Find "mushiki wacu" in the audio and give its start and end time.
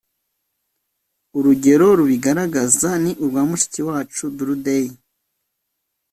3.49-4.23